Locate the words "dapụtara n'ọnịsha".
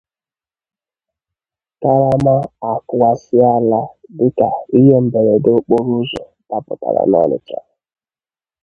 6.49-7.59